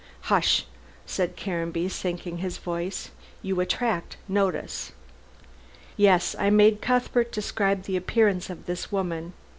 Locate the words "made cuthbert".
6.49-7.31